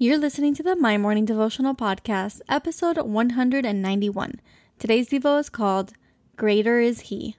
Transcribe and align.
You're 0.00 0.18
listening 0.18 0.54
to 0.54 0.62
the 0.62 0.76
My 0.76 0.96
Morning 0.96 1.24
Devotional 1.24 1.74
Podcast, 1.74 2.40
episode 2.48 2.98
191. 2.98 4.40
Today's 4.78 5.08
Devo 5.08 5.40
is 5.40 5.48
called 5.50 5.92
Greater 6.36 6.78
is 6.78 7.00
He. 7.00 7.34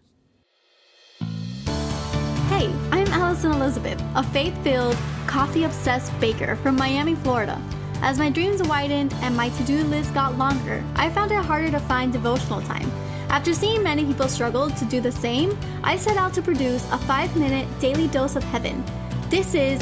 Hey, 2.49 2.69
I'm 2.91 3.07
Alison 3.13 3.53
Elizabeth, 3.53 4.03
a 4.13 4.23
faith 4.23 4.61
filled, 4.61 4.97
coffee 5.25 5.63
obsessed 5.63 6.11
baker 6.19 6.57
from 6.57 6.75
Miami, 6.75 7.15
Florida. 7.15 7.61
As 8.01 8.19
my 8.19 8.29
dreams 8.29 8.61
widened 8.63 9.13
and 9.21 9.37
my 9.37 9.47
to 9.47 9.63
do 9.63 9.81
list 9.85 10.13
got 10.13 10.37
longer, 10.37 10.83
I 10.97 11.09
found 11.11 11.31
it 11.31 11.35
harder 11.35 11.71
to 11.71 11.79
find 11.79 12.11
devotional 12.11 12.61
time. 12.63 12.91
After 13.29 13.53
seeing 13.53 13.83
many 13.83 14.03
people 14.03 14.27
struggle 14.27 14.69
to 14.69 14.83
do 14.83 14.99
the 14.99 15.13
same, 15.13 15.57
I 15.81 15.95
set 15.95 16.17
out 16.17 16.33
to 16.33 16.41
produce 16.41 16.85
a 16.91 16.97
five 16.97 17.33
minute 17.37 17.69
daily 17.79 18.09
dose 18.09 18.35
of 18.35 18.43
heaven. 18.43 18.83
This 19.29 19.55
is 19.55 19.81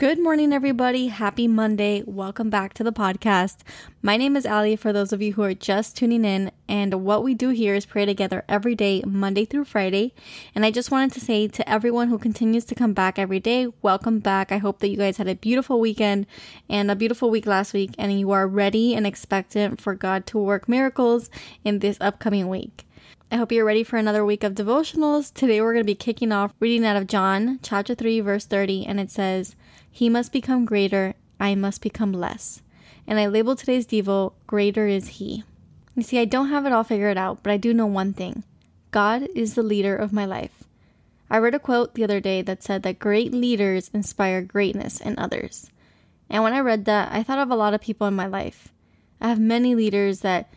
Good 0.00 0.18
morning, 0.18 0.50
everybody. 0.54 1.08
Happy 1.08 1.46
Monday. 1.46 2.02
Welcome 2.06 2.48
back 2.48 2.72
to 2.72 2.82
the 2.82 2.90
podcast. 2.90 3.58
My 4.00 4.16
name 4.16 4.34
is 4.34 4.46
Ali 4.46 4.74
for 4.74 4.94
those 4.94 5.12
of 5.12 5.20
you 5.20 5.34
who 5.34 5.42
are 5.42 5.52
just 5.52 5.94
tuning 5.94 6.24
in. 6.24 6.52
And 6.66 7.04
what 7.04 7.22
we 7.22 7.34
do 7.34 7.50
here 7.50 7.74
is 7.74 7.84
pray 7.84 8.06
together 8.06 8.42
every 8.48 8.74
day, 8.74 9.02
Monday 9.06 9.44
through 9.44 9.66
Friday. 9.66 10.14
And 10.54 10.64
I 10.64 10.70
just 10.70 10.90
wanted 10.90 11.12
to 11.12 11.20
say 11.20 11.48
to 11.48 11.68
everyone 11.68 12.08
who 12.08 12.16
continues 12.16 12.64
to 12.64 12.74
come 12.74 12.94
back 12.94 13.18
every 13.18 13.40
day, 13.40 13.66
welcome 13.82 14.20
back. 14.20 14.50
I 14.50 14.56
hope 14.56 14.78
that 14.78 14.88
you 14.88 14.96
guys 14.96 15.18
had 15.18 15.28
a 15.28 15.34
beautiful 15.34 15.78
weekend 15.78 16.26
and 16.66 16.90
a 16.90 16.96
beautiful 16.96 17.28
week 17.28 17.44
last 17.44 17.74
week, 17.74 17.90
and 17.98 18.18
you 18.18 18.30
are 18.30 18.48
ready 18.48 18.94
and 18.94 19.06
expectant 19.06 19.82
for 19.82 19.94
God 19.94 20.24
to 20.28 20.38
work 20.38 20.66
miracles 20.66 21.28
in 21.62 21.80
this 21.80 21.98
upcoming 22.00 22.48
week. 22.48 22.86
I 23.30 23.36
hope 23.36 23.52
you're 23.52 23.66
ready 23.66 23.84
for 23.84 23.96
another 23.96 24.24
week 24.24 24.42
of 24.42 24.54
devotionals. 24.54 25.32
Today 25.32 25.60
we're 25.60 25.72
going 25.74 25.84
to 25.84 25.92
be 25.92 25.94
kicking 25.94 26.32
off 26.32 26.52
reading 26.58 26.84
out 26.84 26.96
of 26.96 27.06
John 27.06 27.60
chapter 27.62 27.94
3 27.94 28.20
verse 28.20 28.44
30 28.44 28.86
and 28.86 28.98
it 28.98 29.08
says, 29.08 29.54
he 29.90 30.08
must 30.08 30.32
become 30.32 30.64
greater, 30.64 31.14
I 31.38 31.54
must 31.54 31.82
become 31.82 32.12
less. 32.12 32.62
And 33.06 33.18
I 33.18 33.26
labeled 33.26 33.58
today's 33.58 33.86
Devo, 33.86 34.32
Greater 34.46 34.86
is 34.86 35.08
He. 35.08 35.42
You 35.96 36.02
see, 36.02 36.18
I 36.18 36.24
don't 36.24 36.48
have 36.48 36.64
it 36.66 36.72
all 36.72 36.84
figured 36.84 37.18
out, 37.18 37.42
but 37.42 37.52
I 37.52 37.56
do 37.56 37.74
know 37.74 37.86
one 37.86 38.12
thing 38.12 38.44
God 38.90 39.28
is 39.34 39.54
the 39.54 39.62
leader 39.62 39.96
of 39.96 40.12
my 40.12 40.24
life. 40.24 40.64
I 41.28 41.38
read 41.38 41.54
a 41.54 41.58
quote 41.58 41.94
the 41.94 42.04
other 42.04 42.20
day 42.20 42.42
that 42.42 42.62
said 42.62 42.82
that 42.82 42.98
great 42.98 43.32
leaders 43.32 43.90
inspire 43.92 44.42
greatness 44.42 45.00
in 45.00 45.18
others. 45.18 45.70
And 46.28 46.42
when 46.42 46.52
I 46.52 46.60
read 46.60 46.84
that, 46.84 47.12
I 47.12 47.22
thought 47.22 47.38
of 47.38 47.50
a 47.50 47.56
lot 47.56 47.74
of 47.74 47.80
people 47.80 48.06
in 48.06 48.14
my 48.14 48.26
life. 48.26 48.68
I 49.20 49.28
have 49.28 49.40
many 49.40 49.74
leaders 49.74 50.20
that 50.20 50.52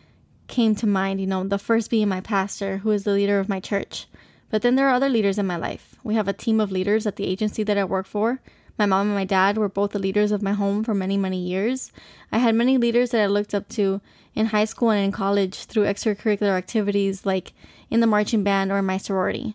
came 0.46 0.74
to 0.76 0.86
mind, 0.86 1.20
you 1.20 1.26
know, 1.26 1.44
the 1.44 1.58
first 1.58 1.90
being 1.90 2.08
my 2.08 2.20
pastor, 2.20 2.78
who 2.78 2.90
is 2.90 3.04
the 3.04 3.12
leader 3.12 3.38
of 3.38 3.48
my 3.48 3.60
church. 3.60 4.06
But 4.50 4.62
then 4.62 4.76
there 4.76 4.88
are 4.88 4.94
other 4.94 5.08
leaders 5.08 5.38
in 5.38 5.46
my 5.46 5.56
life. 5.56 5.96
We 6.04 6.14
have 6.14 6.28
a 6.28 6.32
team 6.32 6.60
of 6.60 6.70
leaders 6.70 7.06
at 7.06 7.16
the 7.16 7.26
agency 7.26 7.62
that 7.64 7.78
I 7.78 7.84
work 7.84 8.06
for 8.06 8.40
my 8.78 8.86
mom 8.86 9.06
and 9.06 9.14
my 9.14 9.24
dad 9.24 9.56
were 9.56 9.68
both 9.68 9.92
the 9.92 9.98
leaders 9.98 10.32
of 10.32 10.42
my 10.42 10.52
home 10.52 10.82
for 10.82 10.94
many, 10.94 11.16
many 11.16 11.38
years. 11.38 11.92
I 12.32 12.38
had 12.38 12.54
many 12.54 12.76
leaders 12.76 13.10
that 13.10 13.22
I 13.22 13.26
looked 13.26 13.54
up 13.54 13.68
to 13.70 14.00
in 14.34 14.46
high 14.46 14.64
school 14.64 14.90
and 14.90 15.04
in 15.04 15.12
college 15.12 15.64
through 15.64 15.84
extracurricular 15.84 16.56
activities 16.56 17.24
like 17.24 17.52
in 17.90 18.00
the 18.00 18.06
marching 18.06 18.42
band 18.42 18.72
or 18.72 18.78
in 18.78 18.84
my 18.84 18.96
sorority. 18.96 19.54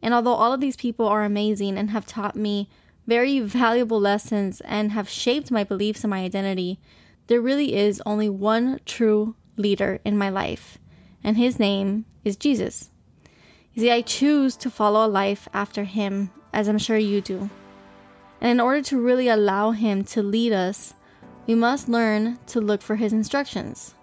And 0.00 0.14
although 0.14 0.34
all 0.34 0.52
of 0.52 0.60
these 0.60 0.76
people 0.76 1.06
are 1.06 1.24
amazing 1.24 1.76
and 1.76 1.90
have 1.90 2.06
taught 2.06 2.36
me 2.36 2.68
very 3.06 3.40
valuable 3.40 4.00
lessons 4.00 4.60
and 4.62 4.92
have 4.92 5.08
shaped 5.08 5.50
my 5.50 5.64
beliefs 5.64 6.02
and 6.02 6.10
my 6.10 6.20
identity, 6.20 6.78
there 7.26 7.40
really 7.40 7.74
is 7.74 8.02
only 8.06 8.28
one 8.28 8.80
true 8.86 9.34
leader 9.56 10.00
in 10.04 10.16
my 10.16 10.28
life, 10.28 10.78
and 11.24 11.36
his 11.36 11.58
name 11.58 12.04
is 12.24 12.36
Jesus. 12.36 12.90
You 13.74 13.82
see, 13.82 13.90
I 13.90 14.02
choose 14.02 14.56
to 14.56 14.70
follow 14.70 15.04
a 15.04 15.08
life 15.08 15.48
after 15.52 15.84
him, 15.84 16.30
as 16.52 16.68
I'm 16.68 16.78
sure 16.78 16.96
you 16.96 17.20
do. 17.20 17.50
And 18.40 18.50
in 18.50 18.60
order 18.60 18.82
to 18.82 19.00
really 19.00 19.28
allow 19.28 19.70
Him 19.70 20.04
to 20.04 20.22
lead 20.22 20.52
us, 20.52 20.94
we 21.46 21.54
must 21.54 21.88
learn 21.88 22.38
to 22.48 22.60
look 22.60 22.82
for 22.82 22.96
His 22.96 23.12
instructions. 23.12 23.94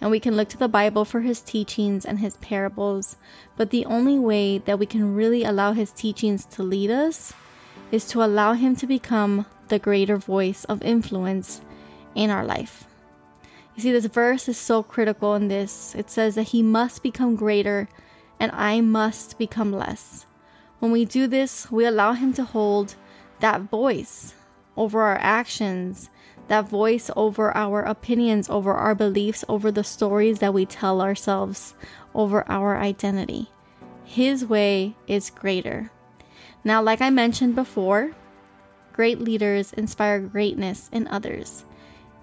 And 0.00 0.10
we 0.10 0.20
can 0.20 0.36
look 0.36 0.48
to 0.50 0.58
the 0.58 0.68
Bible 0.68 1.04
for 1.04 1.20
His 1.20 1.40
teachings 1.40 2.04
and 2.04 2.18
His 2.18 2.36
parables, 2.38 3.16
but 3.56 3.70
the 3.70 3.86
only 3.86 4.18
way 4.18 4.58
that 4.58 4.78
we 4.78 4.86
can 4.86 5.14
really 5.14 5.44
allow 5.44 5.72
His 5.72 5.92
teachings 5.92 6.44
to 6.46 6.62
lead 6.62 6.90
us 6.90 7.32
is 7.90 8.06
to 8.08 8.22
allow 8.22 8.52
Him 8.52 8.76
to 8.76 8.86
become 8.86 9.46
the 9.68 9.78
greater 9.78 10.16
voice 10.16 10.64
of 10.64 10.82
influence 10.82 11.60
in 12.14 12.30
our 12.30 12.44
life. 12.44 12.84
You 13.74 13.82
see, 13.82 13.92
this 13.92 14.06
verse 14.06 14.48
is 14.48 14.58
so 14.58 14.82
critical 14.82 15.34
in 15.34 15.48
this. 15.48 15.94
It 15.94 16.10
says 16.10 16.34
that 16.36 16.48
He 16.48 16.62
must 16.62 17.02
become 17.02 17.34
greater 17.34 17.88
and 18.38 18.52
I 18.52 18.80
must 18.80 19.38
become 19.38 19.72
less. 19.72 20.26
When 20.78 20.92
we 20.92 21.04
do 21.04 21.26
this, 21.26 21.70
we 21.70 21.86
allow 21.86 22.12
Him 22.12 22.32
to 22.34 22.44
hold 22.44 22.94
that 23.40 23.62
voice 23.62 24.34
over 24.76 25.02
our 25.02 25.18
actions, 25.18 26.10
that 26.48 26.68
voice 26.68 27.10
over 27.16 27.56
our 27.56 27.82
opinions, 27.82 28.48
over 28.50 28.72
our 28.72 28.94
beliefs, 28.94 29.44
over 29.48 29.70
the 29.70 29.84
stories 29.84 30.40
that 30.40 30.54
we 30.54 30.66
tell 30.66 31.00
ourselves, 31.00 31.74
over 32.14 32.48
our 32.48 32.76
identity. 32.76 33.50
His 34.04 34.44
way 34.44 34.96
is 35.06 35.30
greater. 35.30 35.90
Now, 36.62 36.82
like 36.82 37.00
I 37.00 37.10
mentioned 37.10 37.54
before, 37.54 38.12
great 38.92 39.20
leaders 39.20 39.72
inspire 39.72 40.20
greatness 40.20 40.88
in 40.92 41.08
others. 41.08 41.64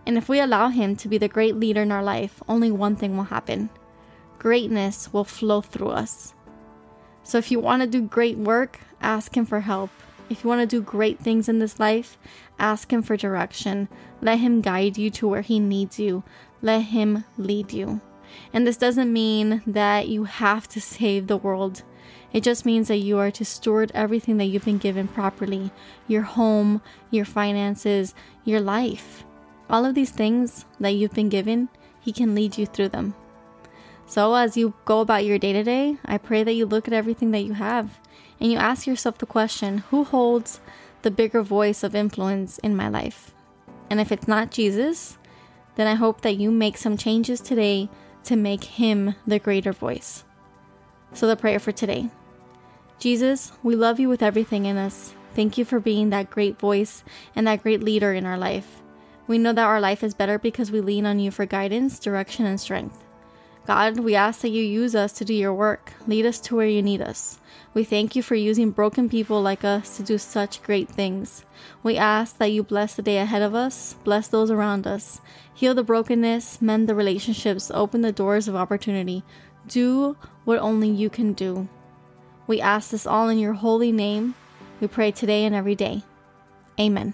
And 0.05 0.17
if 0.17 0.29
we 0.29 0.39
allow 0.39 0.69
Him 0.69 0.95
to 0.97 1.07
be 1.07 1.17
the 1.17 1.27
great 1.27 1.55
leader 1.55 1.81
in 1.81 1.91
our 1.91 2.03
life, 2.03 2.41
only 2.47 2.71
one 2.71 2.95
thing 2.95 3.17
will 3.17 3.25
happen 3.25 3.69
greatness 4.39 5.13
will 5.13 5.23
flow 5.23 5.61
through 5.61 5.89
us. 5.89 6.33
So 7.21 7.37
if 7.37 7.51
you 7.51 7.59
want 7.59 7.83
to 7.83 7.87
do 7.87 8.01
great 8.01 8.39
work, 8.39 8.79
ask 8.99 9.37
Him 9.37 9.45
for 9.45 9.59
help. 9.59 9.91
If 10.31 10.45
you 10.45 10.47
want 10.47 10.61
to 10.61 10.77
do 10.77 10.81
great 10.81 11.19
things 11.19 11.49
in 11.49 11.59
this 11.59 11.77
life, 11.77 12.17
ask 12.57 12.93
Him 12.93 13.01
for 13.01 13.17
direction. 13.17 13.89
Let 14.21 14.39
Him 14.39 14.61
guide 14.61 14.97
you 14.97 15.09
to 15.09 15.27
where 15.27 15.41
He 15.41 15.59
needs 15.59 15.99
you. 15.99 16.23
Let 16.61 16.83
Him 16.83 17.25
lead 17.37 17.73
you. 17.73 17.99
And 18.53 18.65
this 18.65 18.77
doesn't 18.77 19.11
mean 19.11 19.61
that 19.67 20.07
you 20.07 20.23
have 20.23 20.69
to 20.69 20.79
save 20.79 21.27
the 21.27 21.35
world. 21.35 21.83
It 22.31 22.43
just 22.43 22.65
means 22.65 22.87
that 22.87 22.99
you 22.99 23.17
are 23.17 23.29
to 23.29 23.43
steward 23.43 23.91
everything 23.93 24.37
that 24.37 24.45
you've 24.45 24.63
been 24.63 24.77
given 24.77 25.09
properly 25.09 25.69
your 26.07 26.21
home, 26.21 26.81
your 27.09 27.25
finances, 27.25 28.15
your 28.45 28.61
life. 28.61 29.25
All 29.69 29.83
of 29.83 29.95
these 29.95 30.11
things 30.11 30.65
that 30.79 30.91
you've 30.91 31.13
been 31.13 31.27
given, 31.27 31.67
He 31.99 32.13
can 32.13 32.35
lead 32.35 32.57
you 32.57 32.65
through 32.65 32.89
them. 32.89 33.15
So, 34.11 34.35
as 34.35 34.57
you 34.57 34.73
go 34.83 34.99
about 34.99 35.23
your 35.23 35.37
day 35.37 35.53
to 35.53 35.63
day, 35.63 35.95
I 36.03 36.17
pray 36.17 36.43
that 36.43 36.51
you 36.51 36.65
look 36.65 36.85
at 36.85 36.93
everything 36.93 37.31
that 37.31 37.45
you 37.45 37.53
have 37.53 37.97
and 38.41 38.51
you 38.51 38.57
ask 38.57 38.85
yourself 38.85 39.17
the 39.17 39.25
question 39.25 39.77
who 39.89 40.03
holds 40.03 40.59
the 41.01 41.09
bigger 41.09 41.41
voice 41.41 41.81
of 41.81 41.95
influence 41.95 42.57
in 42.57 42.75
my 42.75 42.89
life? 42.89 43.33
And 43.89 44.01
if 44.01 44.11
it's 44.11 44.27
not 44.27 44.51
Jesus, 44.51 45.17
then 45.75 45.87
I 45.87 45.93
hope 45.93 46.19
that 46.21 46.35
you 46.35 46.51
make 46.51 46.75
some 46.75 46.97
changes 46.97 47.39
today 47.39 47.87
to 48.25 48.35
make 48.35 48.65
him 48.65 49.15
the 49.25 49.39
greater 49.39 49.71
voice. 49.71 50.25
So, 51.13 51.25
the 51.25 51.37
prayer 51.37 51.59
for 51.59 51.71
today 51.71 52.09
Jesus, 52.99 53.53
we 53.63 53.77
love 53.77 53.97
you 53.97 54.09
with 54.09 54.21
everything 54.21 54.65
in 54.65 54.75
us. 54.75 55.13
Thank 55.35 55.57
you 55.57 55.63
for 55.63 55.79
being 55.79 56.09
that 56.09 56.29
great 56.29 56.59
voice 56.59 57.05
and 57.33 57.47
that 57.47 57.63
great 57.63 57.81
leader 57.81 58.11
in 58.11 58.25
our 58.25 58.37
life. 58.37 58.81
We 59.27 59.37
know 59.37 59.53
that 59.53 59.63
our 59.63 59.79
life 59.79 60.03
is 60.03 60.13
better 60.13 60.37
because 60.37 60.69
we 60.69 60.81
lean 60.81 61.05
on 61.05 61.21
you 61.21 61.31
for 61.31 61.45
guidance, 61.45 61.97
direction, 61.97 62.45
and 62.45 62.59
strength. 62.59 63.05
God, 63.67 63.99
we 63.99 64.15
ask 64.15 64.41
that 64.41 64.49
you 64.49 64.63
use 64.63 64.95
us 64.95 65.13
to 65.13 65.25
do 65.25 65.33
your 65.33 65.53
work. 65.53 65.93
Lead 66.07 66.25
us 66.25 66.39
to 66.41 66.55
where 66.55 66.67
you 66.67 66.81
need 66.81 67.01
us. 67.01 67.39
We 67.73 67.83
thank 67.83 68.15
you 68.15 68.23
for 68.23 68.35
using 68.35 68.71
broken 68.71 69.07
people 69.07 69.41
like 69.41 69.63
us 69.63 69.95
to 69.97 70.03
do 70.03 70.17
such 70.17 70.63
great 70.63 70.89
things. 70.89 71.45
We 71.83 71.95
ask 71.95 72.37
that 72.37 72.51
you 72.51 72.63
bless 72.63 72.95
the 72.95 73.01
day 73.01 73.17
ahead 73.17 73.41
of 73.41 73.55
us, 73.55 73.95
bless 74.03 74.27
those 74.27 74.51
around 74.51 74.87
us, 74.87 75.21
heal 75.53 75.73
the 75.73 75.83
brokenness, 75.83 76.61
mend 76.61 76.89
the 76.89 76.95
relationships, 76.95 77.71
open 77.73 78.01
the 78.01 78.11
doors 78.11 78.47
of 78.47 78.55
opportunity. 78.55 79.23
Do 79.67 80.17
what 80.43 80.59
only 80.59 80.89
you 80.89 81.09
can 81.09 81.33
do. 81.33 81.69
We 82.47 82.59
ask 82.59 82.89
this 82.89 83.05
all 83.05 83.29
in 83.29 83.39
your 83.39 83.53
holy 83.53 83.91
name. 83.91 84.35
We 84.81 84.87
pray 84.87 85.11
today 85.11 85.45
and 85.45 85.55
every 85.55 85.75
day. 85.75 86.03
Amen. 86.79 87.13